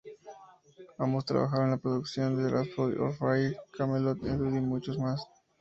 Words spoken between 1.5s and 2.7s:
en la producción de